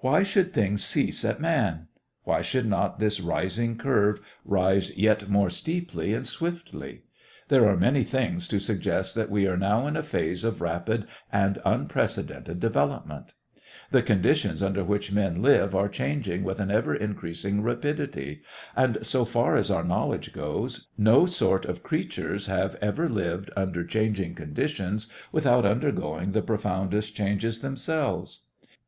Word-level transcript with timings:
Why 0.00 0.24
should 0.24 0.52
things 0.52 0.84
cease 0.84 1.24
at 1.24 1.40
man? 1.40 1.86
Why 2.24 2.42
should 2.42 2.66
not 2.66 2.98
this 2.98 3.20
rising 3.20 3.78
curve 3.78 4.20
rise 4.44 4.96
yet 4.96 5.28
more 5.28 5.50
steeply 5.50 6.12
and 6.14 6.26
swiftly? 6.26 7.02
There 7.46 7.68
are 7.68 7.76
many 7.76 8.02
things 8.02 8.48
to 8.48 8.58
suggest 8.58 9.14
that 9.14 9.30
we 9.30 9.46
are 9.46 9.56
now 9.56 9.86
in 9.86 9.96
a 9.96 10.02
phase 10.02 10.42
of 10.42 10.60
rapid 10.60 11.06
and 11.30 11.60
unprecedented 11.64 12.58
development. 12.58 13.34
The 13.92 14.02
conditions 14.02 14.64
under 14.64 14.82
which 14.82 15.12
men 15.12 15.40
live 15.42 15.76
are 15.76 15.88
changing 15.88 16.42
with 16.42 16.58
an 16.58 16.72
ever 16.72 16.96
increasing 16.96 17.62
rapidity, 17.62 18.42
and, 18.74 18.98
so 19.06 19.24
far 19.24 19.54
as 19.54 19.70
our 19.70 19.84
knowledge 19.84 20.32
goes, 20.32 20.88
no 20.98 21.24
sort 21.24 21.64
of 21.64 21.84
creatures 21.84 22.46
have 22.48 22.74
ever 22.82 23.08
lived 23.08 23.50
under 23.56 23.84
changing 23.84 24.34
conditions 24.34 25.06
without 25.30 25.64
undergoing 25.64 26.32
the 26.32 26.42
profoundest 26.42 27.14
changes 27.14 27.60
themselves. 27.60 28.40